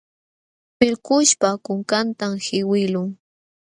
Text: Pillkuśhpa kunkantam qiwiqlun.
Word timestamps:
Pillkuśhpa 0.77 1.49
kunkantam 1.65 2.31
qiwiqlun. 2.43 3.09